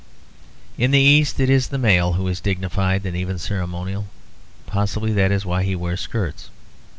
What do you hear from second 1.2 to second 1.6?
it